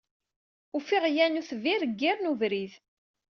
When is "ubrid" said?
2.31-2.73